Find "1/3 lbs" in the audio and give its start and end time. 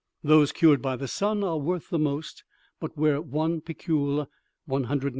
5.09-5.09